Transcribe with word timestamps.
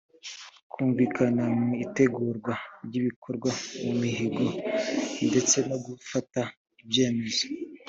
kumvikana 0.71 1.43
mu 1.61 1.71
itegurwa 1.85 2.53
ry’ibikorwa, 2.85 3.49
mu 3.83 3.91
mihigo 4.01 4.45
ndetse 5.27 5.55
no 5.67 5.75
mu 5.77 5.77
gufata 5.97 6.41
ibyemezo. 6.81 7.45